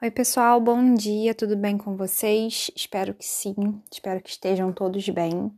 Oi, 0.00 0.12
pessoal, 0.12 0.60
bom 0.60 0.94
dia, 0.94 1.34
tudo 1.34 1.56
bem 1.56 1.76
com 1.76 1.96
vocês? 1.96 2.70
Espero 2.76 3.12
que 3.14 3.24
sim, 3.24 3.82
espero 3.90 4.22
que 4.22 4.30
estejam 4.30 4.72
todos 4.72 5.08
bem. 5.08 5.50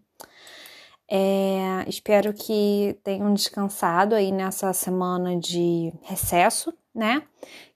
É, 1.06 1.84
espero 1.86 2.32
que 2.32 2.98
tenham 3.04 3.34
descansado 3.34 4.14
aí 4.14 4.32
nessa 4.32 4.72
semana 4.72 5.38
de 5.38 5.92
recesso, 6.04 6.72
né? 6.94 7.22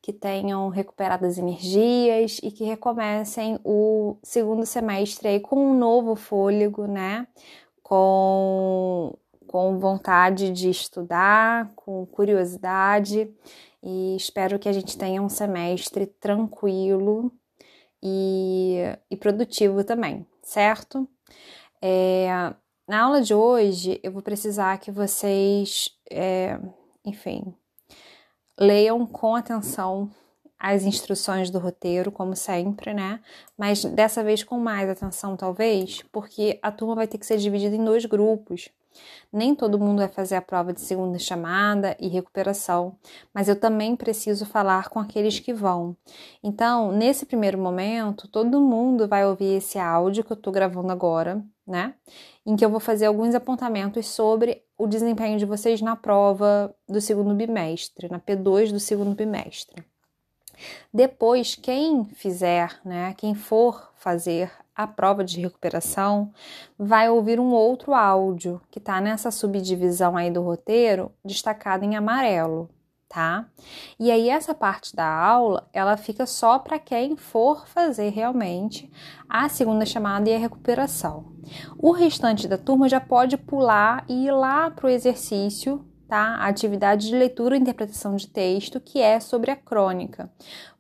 Que 0.01 0.11
tenham 0.11 0.71
recuperado 0.71 1.27
as 1.27 1.37
energias 1.37 2.41
e 2.43 2.51
que 2.51 2.65
recomecem 2.65 3.61
o 3.63 4.17
segundo 4.23 4.65
semestre 4.65 5.29
aí 5.29 5.41
com 5.41 5.57
um 5.57 5.79
novo 5.79 6.17
fôlego, 6.17 6.87
né? 6.87 7.29
Com, 7.83 9.15
com 9.47 9.79
vontade 9.79 10.51
de 10.51 10.69
estudar, 10.69 11.73
com 11.75 12.05
curiosidade 12.07 13.31
e 13.83 14.17
espero 14.17 14.59
que 14.59 14.69
a 14.69 14.73
gente 14.73 14.97
tenha 14.97 15.21
um 15.23 15.29
semestre 15.29 16.07
tranquilo 16.07 17.31
e, 18.03 18.79
e 19.11 19.17
produtivo 19.17 19.85
também, 19.85 20.27
certo? 20.43 21.09
É, 21.83 22.55
na 22.89 23.03
aula 23.03 23.21
de 23.21 23.35
hoje, 23.35 24.01
eu 24.03 24.13
vou 24.13 24.23
precisar 24.23 24.79
que 24.79 24.91
vocês, 24.91 25.91
é, 26.11 26.59
enfim, 27.05 27.55
leiam 28.59 29.07
com 29.07 29.35
atenção 29.35 30.11
as 30.59 30.85
instruções 30.85 31.51
do 31.51 31.59
roteiro, 31.59 32.11
como 32.11 32.35
sempre, 32.35 32.95
né? 32.95 33.21
Mas 33.57 33.85
dessa 33.85 34.25
vez 34.25 34.43
com 34.43 34.59
mais 34.59 34.89
atenção, 34.89 35.37
talvez, 35.37 36.03
porque 36.11 36.59
a 36.63 36.73
turma 36.73 36.95
vai 36.95 37.07
ter 37.07 37.19
que 37.19 37.27
ser 37.27 37.37
dividida 37.37 37.77
em 37.77 37.85
dois 37.85 38.07
grupos. 38.07 38.71
Nem 39.33 39.55
todo 39.55 39.79
mundo 39.79 39.99
vai 39.99 40.09
fazer 40.09 40.37
a 40.37 40.43
prova 40.43 40.73
de 40.73 40.81
segunda 40.81 41.19
chamada 41.19 41.97
e 41.99 42.09
recuperação, 42.09 42.97
mas 43.33 43.49
eu 43.49 43.59
também 43.59 43.97
preciso 43.97 44.47
falar 44.47 44.89
com 44.89 44.99
aqueles 44.99 45.41
que 45.41 45.53
vão. 45.53 45.97
Então, 46.43 46.93
nesse 46.93 47.27
primeiro 47.27 47.59
momento, 47.59 48.29
todo 48.29 48.61
mundo 48.61 49.09
vai 49.09 49.27
ouvir 49.27 49.57
esse 49.57 49.79
áudio 49.79 50.25
que 50.25 50.33
eu 50.33 50.37
estou 50.37 50.53
gravando 50.53 50.93
agora, 50.93 51.45
né? 51.67 51.95
Em 52.47 52.57
que 52.57 52.65
eu 52.65 52.71
vou 52.71 52.81
fazer 52.81 53.07
alguns 53.07 53.35
apontamentos 53.35 54.07
sobre 54.07 54.63
o 54.77 54.87
desempenho 54.87 55.39
de 55.39 55.47
vocês 55.47 55.81
na 55.81 55.97
prova 55.97 56.75
do 56.89 57.01
segundo 57.01 57.35
bimestre, 57.35 58.09
na 58.09 58.19
P2 58.19 58.73
do 58.73 58.81
segundo 58.81 59.15
bimestre. 59.15 59.85
Depois, 60.93 61.55
quem 61.55 62.05
fizer, 62.05 62.81
né, 62.85 63.15
quem 63.17 63.35
for 63.35 63.93
fazer 63.97 64.53
a 64.75 64.87
prova 64.87 65.25
de 65.25 65.41
recuperação, 65.41 66.33
vai 66.79 67.09
ouvir 67.09 67.39
um 67.39 67.53
outro 67.53 67.95
áudio 67.95 68.61
que 68.71 68.79
está 68.79 69.01
nessa 69.01 69.31
subdivisão 69.31 70.17
aí 70.17 70.31
do 70.31 70.43
roteiro, 70.43 71.13
destacado 71.25 71.85
em 71.85 71.97
amarelo, 71.97 72.69
tá? 73.09 73.47
E 73.99 74.11
aí 74.11 74.29
essa 74.29 74.53
parte 74.53 74.95
da 74.97 75.07
aula, 75.07 75.69
ela 75.73 75.97
fica 75.97 76.27
só 76.27 76.59
para 76.59 76.79
quem 76.79 77.17
for 77.17 77.67
fazer 77.69 78.09
realmente 78.09 78.91
a 79.29 79.49
segunda 79.49 79.87
chamada 79.87 80.29
e 80.29 80.35
a 80.35 80.39
recuperação. 80.39 81.33
O 81.79 81.93
restante 81.93 82.49
da 82.49 82.59
turma 82.59 82.89
já 82.89 83.01
pode 83.01 83.37
pular 83.37 84.05
e 84.09 84.27
ir 84.27 84.33
lá 84.33 84.71
para 84.71 84.87
o 84.87 84.91
exercício 84.91 85.85
tá? 86.15 86.37
A 86.37 86.47
atividade 86.47 87.09
de 87.09 87.17
leitura 87.17 87.57
e 87.57 87.59
interpretação 87.59 88.15
de 88.15 88.29
texto, 88.29 88.79
que 88.79 89.01
é 89.01 89.19
sobre 89.19 89.51
a 89.51 89.57
crônica. 89.57 90.31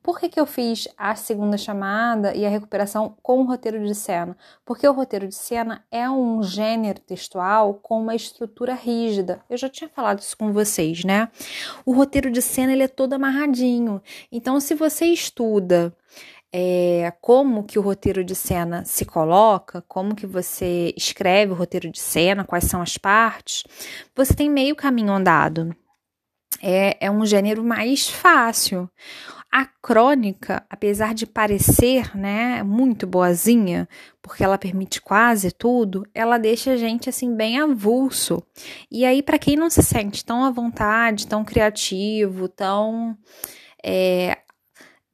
Por 0.00 0.20
que, 0.20 0.28
que 0.28 0.38
eu 0.38 0.46
fiz 0.46 0.86
a 0.96 1.16
segunda 1.16 1.58
chamada 1.58 2.32
e 2.34 2.46
a 2.46 2.48
recuperação 2.48 3.16
com 3.20 3.41
o 3.41 3.44
roteiro 3.44 3.84
de 3.84 3.96
cena? 3.96 4.36
Porque 4.64 4.86
o 4.86 4.92
roteiro 4.92 5.26
de 5.26 5.34
cena 5.34 5.84
é 5.91 6.08
um 6.08 6.41
gênero 6.41 7.00
textual 7.00 7.74
com 7.82 8.00
uma 8.00 8.14
estrutura 8.14 8.74
rígida. 8.74 9.41
Eu 9.50 9.56
já 9.56 9.68
tinha 9.68 9.88
falado 9.88 10.20
isso 10.20 10.36
com 10.36 10.52
vocês, 10.52 11.02
né? 11.02 11.28
O 11.84 11.92
roteiro 11.92 12.30
de 12.30 12.41
cena 12.41 12.72
ele 12.72 12.84
é 12.84 12.88
todo 12.88 13.14
amarradinho. 13.14 14.00
Então, 14.30 14.60
se 14.60 14.72
você 14.72 15.06
estuda 15.06 15.92
é, 16.56 17.12
como 17.20 17.64
que 17.64 17.80
o 17.80 17.83
roteiro 17.83 18.22
de 18.22 18.36
cena 18.36 18.84
se 18.84 19.05
coloca, 19.05 19.83
como 19.88 20.14
que 20.14 20.24
você 20.24 20.94
escreve 20.97 21.50
o 21.50 21.56
roteiro 21.56 21.91
de 21.91 21.98
cena, 21.98 22.44
quais 22.44 22.62
são 22.66 22.80
as 22.80 22.97
partes, 22.97 23.65
você 24.15 24.32
tem 24.32 24.48
meio 24.48 24.76
caminho 24.76 25.12
andado. 25.12 25.75
É, 26.62 26.97
é 27.06 27.10
um 27.10 27.26
gênero 27.26 27.65
mais 27.65 28.09
fácil. 28.09 28.88
A 29.50 29.66
crônica, 29.66 30.65
apesar 30.70 31.12
de 31.12 31.26
parecer, 31.26 32.16
né, 32.16 32.62
muito 32.62 33.04
boazinha, 33.04 33.88
porque 34.22 34.44
ela 34.44 34.56
permite 34.56 35.03
quase 35.03 35.50
tudo, 35.50 36.06
ela 36.15 36.38
deixa 36.38 36.75
a 36.75 36.76
gente 36.76 37.09
assim 37.09 37.34
bem 37.34 37.59
avulso. 37.59 38.41
E 38.88 39.04
aí, 39.04 39.25
para 39.25 39.41
quem 39.41 39.56
não 39.56 39.69
se 39.69 39.82
sente 39.82 40.25
tão 40.25 40.44
à 40.44 40.53
vontade, 40.53 41.26
tão 41.26 41.44
criativo, 41.44 42.47
tão 42.48 43.19
é, 43.84 44.38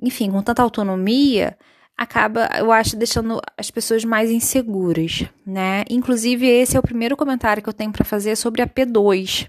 enfim, 0.00 0.30
com 0.30 0.42
tanta 0.42 0.62
autonomia, 0.62 1.56
acaba, 1.96 2.48
eu 2.58 2.72
acho, 2.72 2.96
deixando 2.96 3.40
as 3.58 3.70
pessoas 3.70 4.04
mais 4.04 4.30
inseguras, 4.30 5.26
né? 5.46 5.84
Inclusive, 5.90 6.46
esse 6.46 6.76
é 6.76 6.80
o 6.80 6.82
primeiro 6.82 7.16
comentário 7.16 7.62
que 7.62 7.68
eu 7.68 7.74
tenho 7.74 7.92
para 7.92 8.04
fazer 8.04 8.36
sobre 8.36 8.62
a 8.62 8.66
P2. 8.66 9.48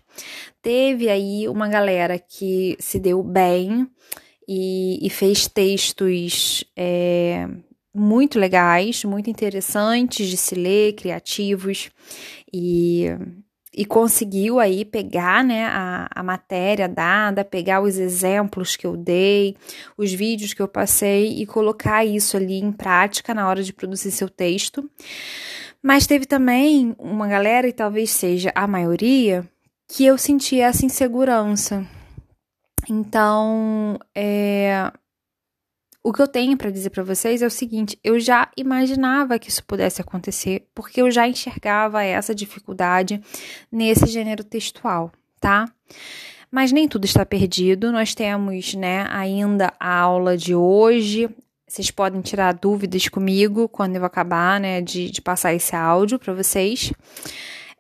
Teve 0.62 1.10
aí 1.10 1.48
uma 1.48 1.70
galera 1.70 2.20
que 2.20 2.76
se 2.78 3.00
deu 3.00 3.24
bem 3.24 3.88
e, 4.46 5.00
e 5.02 5.10
fez 5.10 5.48
textos 5.48 6.66
é, 6.76 7.48
muito 7.96 8.38
legais, 8.38 9.06
muito 9.06 9.30
interessantes 9.30 10.28
de 10.28 10.36
se 10.36 10.56
ler, 10.56 10.94
criativos 10.94 11.90
e 12.54 13.06
e 13.74 13.86
conseguiu 13.86 14.60
aí 14.60 14.84
pegar 14.84 15.44
né, 15.44 15.66
a, 15.66 16.08
a 16.14 16.22
matéria 16.22 16.90
dada, 16.90 17.46
pegar 17.46 17.82
os 17.82 17.98
exemplos 17.98 18.76
que 18.76 18.86
eu 18.86 18.98
dei, 18.98 19.56
os 19.98 20.12
vídeos 20.12 20.54
que 20.54 20.62
eu 20.62 20.68
passei 20.68 21.42
e 21.42 21.46
colocar 21.46 22.04
isso 22.04 22.36
ali 22.36 22.60
em 22.60 22.72
prática 22.72 23.34
na 23.34 23.48
hora 23.48 23.64
de 23.64 23.72
produzir 23.72 24.12
seu 24.12 24.28
texto. 24.28 24.90
Mas 25.82 26.06
teve 26.06 26.26
também 26.26 26.94
uma 27.00 27.28
galera, 27.28 27.68
e 27.68 27.74
talvez 27.74 28.12
seja 28.12 28.52
a 28.54 28.68
maioria, 28.68 29.48
que 29.88 30.06
eu 30.06 30.18
senti 30.18 30.60
essa 30.60 30.86
insegurança. 30.86 31.86
Então, 32.90 33.98
é, 34.14 34.92
o 36.04 36.12
que 36.12 36.22
eu 36.22 36.28
tenho 36.28 36.58
para 36.58 36.72
dizer 36.72 36.90
para 36.90 37.04
vocês 37.04 37.42
é 37.42 37.46
o 37.46 37.52
seguinte: 37.52 37.98
eu 38.04 38.20
já 38.20 38.50
imaginava 38.58 39.38
que 39.38 39.50
isso 39.50 39.64
pudesse 39.64 40.02
acontecer, 40.02 40.68
porque 40.74 41.02
eu 41.02 41.12
já 41.12 41.28
enxergava 41.28 42.04
essa 42.04 42.34
dificuldade 42.34 43.22
nesse 43.72 44.08
gênero 44.08 44.44
textual, 44.44 45.12
tá? 45.40 45.66
Mas 46.50 46.72
nem 46.72 46.88
tudo 46.88 47.06
está 47.06 47.26
perdido. 47.26 47.92
Nós 47.92 48.14
temos, 48.14 48.74
né, 48.74 49.08
ainda 49.10 49.74
a 49.80 50.00
aula 50.00 50.36
de 50.36 50.54
hoje. 50.54 51.30
Vocês 51.66 51.90
podem 51.90 52.20
tirar 52.20 52.54
dúvidas 52.54 53.08
comigo 53.08 53.70
quando 53.70 53.96
eu 53.96 54.04
acabar, 54.04 54.60
né, 54.60 54.82
de, 54.82 55.10
de 55.10 55.22
passar 55.22 55.54
esse 55.54 55.74
áudio 55.74 56.20
para 56.20 56.34
vocês. 56.34 56.92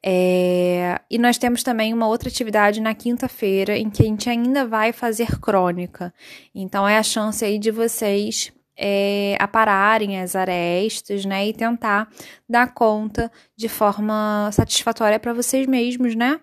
É, 0.03 0.99
e 1.09 1.19
nós 1.19 1.37
temos 1.37 1.61
também 1.61 1.93
uma 1.93 2.07
outra 2.07 2.27
atividade 2.27 2.81
na 2.81 2.95
quinta-feira 2.95 3.77
em 3.77 3.89
que 3.89 4.01
a 4.01 4.05
gente 4.05 4.29
ainda 4.29 4.65
vai 4.65 4.91
fazer 4.91 5.39
crônica. 5.39 6.13
Então 6.55 6.87
é 6.87 6.97
a 6.97 7.03
chance 7.03 7.45
aí 7.45 7.59
de 7.59 7.69
vocês 7.69 8.51
é, 8.75 9.35
apararem 9.39 10.19
as 10.19 10.35
arestas, 10.35 11.23
né, 11.23 11.47
e 11.47 11.53
tentar 11.53 12.09
dar 12.49 12.73
conta 12.73 13.31
de 13.55 13.69
forma 13.69 14.49
satisfatória 14.51 15.19
para 15.19 15.33
vocês 15.33 15.67
mesmos, 15.67 16.15
né, 16.15 16.39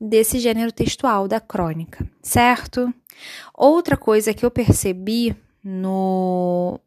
desse 0.00 0.40
gênero 0.40 0.72
textual 0.72 1.28
da 1.28 1.38
crônica, 1.40 2.04
certo? 2.20 2.92
Outra 3.54 3.96
coisa 3.96 4.34
que 4.34 4.44
eu 4.44 4.50
percebi 4.50 5.36
no 5.62 6.80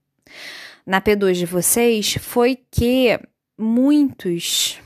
na 0.86 1.00
P2 1.00 1.34
de 1.34 1.46
vocês 1.46 2.16
foi 2.20 2.58
que 2.70 3.20
muitos 3.58 4.82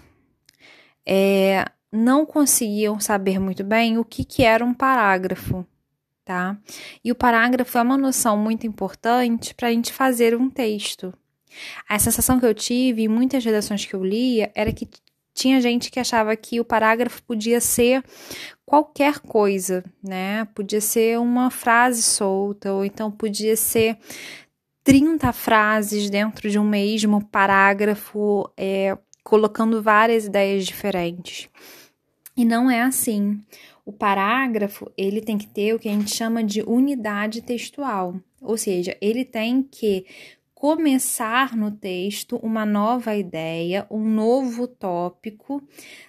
é, 1.06 1.66
não 1.92 2.26
conseguiam 2.26 3.00
saber 3.00 3.40
muito 3.40 3.64
bem 3.64 3.98
o 3.98 4.06
que, 4.06 4.24
que 4.24 4.44
era 4.44 4.64
um 4.64 4.74
parágrafo, 4.74 5.66
tá? 6.24 6.58
E 7.04 7.12
o 7.12 7.16
parágrafo 7.16 7.78
é 7.78 7.82
uma 7.82 7.98
noção 7.98 8.38
muito 8.38 8.66
importante 8.68 9.54
para 9.54 9.70
a 9.70 9.72
gente 9.72 9.94
fazer 9.94 10.36
um 10.36 10.50
texto. 10.50 11.14
A 11.88 11.98
sensação 12.00 12.40
que 12.40 12.46
eu 12.46 12.54
tive 12.54 13.04
em 13.04 13.08
muitas 13.08 13.44
redações 13.44 13.86
que 13.86 13.94
eu 13.94 14.04
lia 14.04 14.52
era 14.54 14.74
que 14.74 14.90
tinha 15.34 15.60
gente 15.60 15.92
que 15.92 16.00
achava 16.00 16.36
que 16.36 16.60
o 16.60 16.66
parágrafo 16.66 17.22
podia 17.24 17.60
ser 17.60 18.04
qualquer 18.66 19.20
coisa, 19.20 19.84
né? 20.02 20.46
Podia 20.56 20.82
ser 20.82 21.20
uma 21.20 21.52
frase 21.52 22.02
solta, 22.02 22.74
ou 22.74 22.86
então 22.86 23.12
podia 23.12 23.56
ser 23.58 23.98
30 24.84 25.34
frases 25.34 26.10
dentro 26.10 26.50
de 26.50 26.58
um 26.58 26.64
mesmo 26.64 27.24
parágrafo, 27.26 28.50
é, 28.56 28.98
colocando 29.26 29.82
várias 29.82 30.28
ideias 30.28 30.68
diferentes. 30.68 31.50
E 32.38 32.46
não 32.46 32.70
é 32.70 32.82
assim. 32.82 33.42
O 33.84 33.92
parágrafo, 33.92 34.92
ele 34.96 35.20
tem 35.20 35.36
que 35.36 35.48
ter 35.48 35.74
o 35.74 35.80
que 35.80 35.90
a 35.90 35.92
gente 35.92 36.16
chama 36.16 36.44
de 36.44 36.62
unidade 36.62 37.42
textual, 37.42 38.16
ou 38.40 38.56
seja, 38.56 38.96
ele 39.02 39.26
tem 39.26 39.64
que 39.64 40.06
começar 40.54 41.56
no 41.56 41.72
texto 41.72 42.38
uma 42.38 42.66
nova 42.66 43.16
ideia, 43.16 43.86
um 43.90 44.04
novo 44.04 44.68
tópico, 44.68 45.62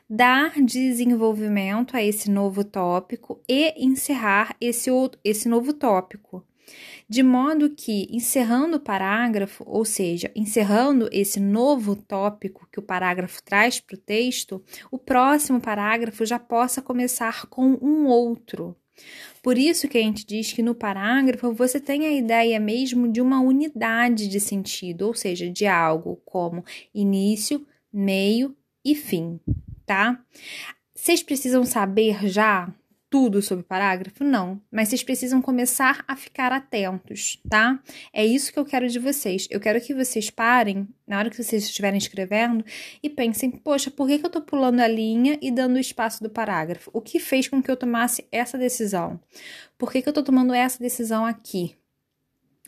dar 0.09 0.53
desenvolvimento 0.63 1.97
a 1.97 2.03
esse 2.03 2.31
novo 2.31 2.65
tópico 2.65 3.41
e 3.49 3.75
encerrar 3.83 4.55
esse, 4.61 4.91
outro, 4.91 5.19
esse 5.25 5.49
novo 5.49 5.73
tópico. 5.73 6.45
De 7.09 7.23
modo 7.23 7.71
que, 7.71 8.09
encerrando 8.11 8.77
o 8.77 8.81
parágrafo, 8.81 9.65
ou 9.67 9.85
seja, 9.85 10.31
encerrando 10.35 11.09
esse 11.13 11.39
novo 11.39 11.95
tópico 11.95 12.69
que 12.71 12.79
o 12.79 12.83
parágrafo 12.83 13.43
traz 13.43 13.81
para 13.81 13.95
o 13.95 14.01
texto, 14.01 14.63
o 14.91 14.99
próximo 14.99 15.61
parágrafo 15.61 16.25
já 16.25 16.39
possa 16.39 16.83
começar 16.83 17.47
com 17.47 17.79
um 17.81 18.07
outro. 18.07 18.77
Por 19.43 19.59
isso 19.59 19.89
que 19.89 19.99
a 19.99 20.01
gente 20.01 20.27
diz 20.27 20.53
que 20.53 20.63
no 20.63 20.75
parágrafo 20.75 21.53
você 21.53 21.79
tem 21.79 22.07
a 22.07 22.13
ideia 22.13 22.59
mesmo 22.59 23.11
de 23.11 23.21
uma 23.21 23.41
unidade 23.41 24.27
de 24.27 24.41
sentido, 24.41 25.03
ou 25.03 25.15
seja, 25.15 25.51
de 25.51 25.67
algo 25.67 26.21
como 26.25 26.65
início, 26.95 27.67
meio 27.93 28.57
e 28.85 28.95
fim, 28.95 29.39
tá? 29.85 30.21
Vocês 30.95 31.23
precisam 31.23 31.65
saber 31.65 32.29
já 32.29 32.73
tudo 33.09 33.41
sobre 33.41 33.63
o 33.63 33.67
parágrafo? 33.67 34.25
Não, 34.25 34.61
mas 34.71 34.89
vocês 34.89 35.03
precisam 35.03 35.41
começar 35.41 36.05
a 36.07 36.17
ficar 36.17 36.53
atentos, 36.53 37.41
tá? 37.49 37.81
É 38.13 38.25
isso 38.25 38.53
que 38.53 38.59
eu 38.59 38.65
quero 38.65 38.89
de 38.89 38.99
vocês. 38.99 39.47
Eu 39.51 39.61
quero 39.61 39.81
que 39.81 39.95
vocês 39.95 40.31
parem 40.31 40.89
na 41.07 41.19
hora 41.19 41.31
que 41.31 41.43
vocês 41.43 41.65
estiverem 41.65 41.99
escrevendo 41.99 42.65
e 43.03 43.09
pensem: 43.09 43.51
poxa, 43.51 43.91
por 43.91 44.09
que, 44.09 44.19
que 44.19 44.27
eu 44.27 44.31
tô 44.31 44.41
pulando 44.41 44.81
a 44.81 44.89
linha 44.89 45.39
e 45.41 45.51
dando 45.51 45.77
o 45.77 45.81
espaço 45.81 46.23
do 46.23 46.31
parágrafo? 46.31 46.91
O 46.93 47.01
que 47.01 47.21
fez 47.21 47.49
com 47.49 47.63
que 47.63 47.71
eu 47.71 47.77
tomasse 47.77 48.27
essa 48.31 48.59
decisão? 48.59 49.21
Por 49.79 49.93
que, 49.93 50.03
que 50.03 50.09
eu 50.09 50.13
tô 50.13 50.23
tomando 50.23 50.53
essa 50.55 50.79
decisão 50.79 51.25
aqui? 51.25 51.77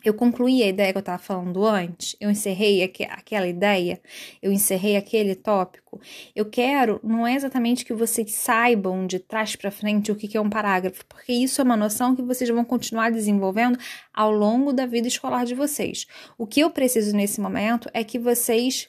Eu 0.07 0.13
concluí 0.13 0.63
a 0.63 0.67
ideia 0.67 0.91
que 0.91 0.97
eu 0.97 1.01
estava 1.01 1.17
falando 1.21 1.65
antes, 1.65 2.15
eu 2.19 2.29
encerrei 2.29 2.83
aqu 2.83 3.03
aquela 3.09 3.47
ideia, 3.47 3.99
eu 4.41 4.51
encerrei 4.51 4.95
aquele 4.95 5.35
tópico. 5.35 5.99
Eu 6.35 6.45
quero, 6.45 6.99
não 7.03 7.25
é 7.25 7.35
exatamente 7.35 7.83
que 7.83 7.93
vocês 7.93 8.31
saibam 8.31 9.05
de 9.07 9.19
trás 9.19 9.55
para 9.55 9.71
frente 9.71 10.11
o 10.11 10.15
que, 10.15 10.27
que 10.27 10.37
é 10.37 10.41
um 10.41 10.49
parágrafo, 10.49 11.05
porque 11.05 11.33
isso 11.33 11.59
é 11.59 11.63
uma 11.63 11.75
noção 11.75 12.15
que 12.15 12.21
vocês 12.21 12.49
vão 12.49 12.63
continuar 12.63 13.11
desenvolvendo 13.11 13.77
ao 14.13 14.31
longo 14.31 14.71
da 14.71 14.85
vida 14.85 15.07
escolar 15.07 15.45
de 15.45 15.55
vocês. 15.55 16.05
O 16.37 16.47
que 16.47 16.61
eu 16.61 16.69
preciso 16.69 17.15
nesse 17.15 17.41
momento 17.41 17.89
é 17.93 18.03
que 18.03 18.19
vocês 18.19 18.87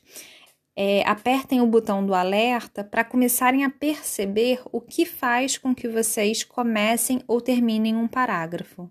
é, 0.77 1.03
apertem 1.07 1.61
o 1.61 1.67
botão 1.67 2.05
do 2.05 2.15
alerta 2.15 2.85
para 2.85 3.05
começarem 3.05 3.65
a 3.65 3.71
perceber 3.71 4.61
o 4.71 4.81
que 4.81 5.05
faz 5.05 5.59
com 5.59 5.75
que 5.75 5.89
vocês 5.89 6.45
comecem 6.45 7.21
ou 7.27 7.41
terminem 7.41 7.97
um 7.97 8.07
parágrafo 8.07 8.91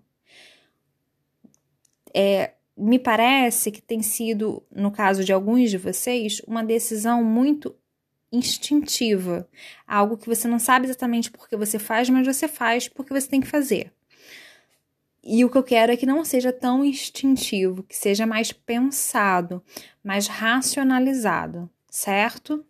é, 2.14 2.52
me 2.76 2.98
parece 2.98 3.70
que 3.70 3.82
tem 3.82 4.02
sido, 4.02 4.62
no 4.74 4.90
caso 4.90 5.24
de 5.24 5.32
alguns 5.32 5.70
de 5.70 5.78
vocês, 5.78 6.40
uma 6.46 6.64
decisão 6.64 7.22
muito 7.22 7.74
instintiva. 8.32 9.48
Algo 9.86 10.16
que 10.16 10.28
você 10.28 10.46
não 10.46 10.58
sabe 10.58 10.86
exatamente 10.86 11.30
por 11.30 11.48
que 11.48 11.56
você 11.56 11.78
faz, 11.78 12.08
mas 12.08 12.26
você 12.26 12.48
faz 12.48 12.88
porque 12.88 13.12
você 13.12 13.28
tem 13.28 13.40
que 13.40 13.46
fazer. 13.46 13.92
E 15.22 15.44
o 15.44 15.50
que 15.50 15.58
eu 15.58 15.62
quero 15.62 15.92
é 15.92 15.96
que 15.96 16.06
não 16.06 16.24
seja 16.24 16.52
tão 16.52 16.84
instintivo, 16.84 17.82
que 17.82 17.94
seja 17.94 18.26
mais 18.26 18.52
pensado, 18.52 19.62
mais 20.02 20.26
racionalizado, 20.26 21.68
certo? 21.90 22.64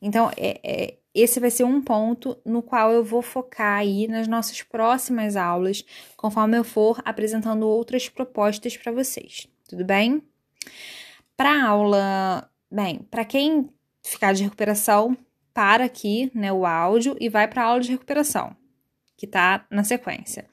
Então, 0.00 0.30
é, 0.36 0.60
é, 0.62 0.94
esse 1.14 1.38
vai 1.38 1.50
ser 1.50 1.64
um 1.64 1.80
ponto 1.80 2.36
no 2.44 2.62
qual 2.62 2.90
eu 2.90 3.04
vou 3.04 3.22
focar 3.22 3.78
aí 3.78 4.08
nas 4.08 4.26
nossas 4.26 4.62
próximas 4.62 5.36
aulas, 5.36 5.84
conforme 6.16 6.56
eu 6.56 6.64
for 6.64 7.00
apresentando 7.04 7.66
outras 7.68 8.08
propostas 8.08 8.76
para 8.76 8.92
vocês, 8.92 9.46
tudo 9.68 9.84
bem? 9.84 10.22
Para 11.36 11.66
aula, 11.66 12.50
bem, 12.70 13.00
para 13.10 13.24
quem 13.24 13.68
ficar 14.02 14.32
de 14.32 14.44
recuperação, 14.44 15.16
para 15.52 15.84
aqui, 15.84 16.30
né, 16.34 16.52
o 16.52 16.64
áudio 16.64 17.16
e 17.20 17.28
vai 17.28 17.46
para 17.46 17.62
a 17.62 17.66
aula 17.66 17.80
de 17.80 17.90
recuperação, 17.90 18.56
que 19.16 19.26
tá 19.26 19.66
na 19.70 19.84
sequência. 19.84 20.46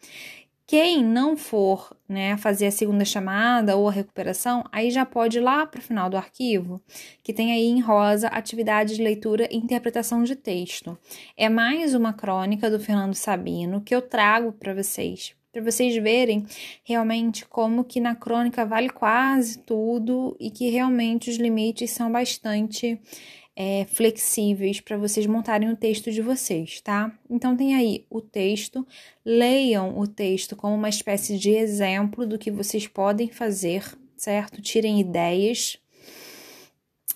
Quem 0.70 1.04
não 1.04 1.36
for 1.36 1.98
né, 2.08 2.38
fazer 2.38 2.68
a 2.68 2.72
segunda 2.72 3.04
chamada 3.04 3.76
ou 3.76 3.90
a 3.90 3.92
recuperação, 3.92 4.64
aí 4.72 4.92
já 4.92 5.04
pode 5.04 5.40
ir 5.40 5.42
lá 5.42 5.66
para 5.66 5.80
o 5.80 5.82
final 5.82 6.12
do 6.12 6.16
arquivo, 6.16 6.80
que 7.24 7.34
tem 7.34 7.52
aí 7.52 7.66
em 7.66 7.80
rosa 7.80 8.28
atividade 8.28 8.96
de 8.96 9.02
leitura 9.02 9.50
e 9.50 9.58
interpretação 9.58 10.24
de 10.24 10.36
texto. 10.36 10.96
É 11.36 11.50
mais 11.50 11.96
uma 11.96 12.14
crônica 12.14 12.70
do 12.70 12.80
Fernando 12.80 13.16
Sabino 13.16 13.82
que 13.82 13.96
eu 13.96 14.02
trago 14.04 14.52
para 14.52 14.76
vocês, 14.76 15.34
para 15.52 15.64
vocês 15.64 15.96
verem 15.96 16.46
realmente 16.84 17.48
como 17.48 17.84
que 17.84 18.00
na 18.00 18.14
crônica 18.14 18.64
vale 18.64 18.92
quase 18.92 19.58
tudo 19.64 20.38
e 20.40 20.52
que 20.52 20.70
realmente 20.70 21.32
os 21.32 21.38
limites 21.38 21.90
são 21.90 22.12
bastante 22.12 23.02
é, 23.62 23.86
flexíveis 23.90 24.80
para 24.80 24.96
vocês 24.96 25.26
montarem 25.26 25.70
o 25.70 25.76
texto 25.76 26.10
de 26.10 26.22
vocês, 26.22 26.80
tá? 26.80 27.12
Então 27.30 27.58
tem 27.58 27.76
aí 27.76 28.06
o 28.10 28.22
texto, 28.22 28.88
leiam 29.26 30.00
o 30.00 30.08
texto 30.08 30.56
como 30.56 30.74
uma 30.74 30.88
espécie 30.88 31.38
de 31.38 31.50
exemplo 31.50 32.26
do 32.26 32.40
que 32.40 32.50
vocês 32.50 32.88
podem 32.88 33.28
fazer, 33.28 33.84
certo? 34.16 34.62
Tirem 34.62 35.02
ideias 35.02 35.78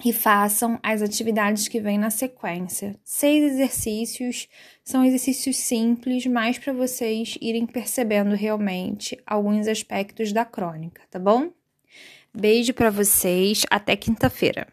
e 0.04 0.12
façam 0.12 0.78
as 0.84 1.02
atividades 1.02 1.70
que 1.70 1.80
vêm 1.80 1.98
na 1.98 2.10
sequência. 2.10 3.00
Seis 3.06 3.54
exercícios 3.54 4.50
são 4.84 5.02
exercícios 5.06 5.56
simples, 5.56 6.26
mais 6.26 6.60
para 6.60 6.74
vocês 6.74 7.38
irem 7.40 7.66
percebendo 7.66 8.36
realmente 8.36 9.18
alguns 9.26 9.66
aspectos 9.66 10.34
da 10.34 10.44
crônica, 10.44 11.04
tá 11.10 11.18
bom? 11.18 11.54
Beijo 12.34 12.74
para 12.74 12.90
vocês, 12.90 13.64
até 13.72 13.96
quinta-feira. 13.96 14.68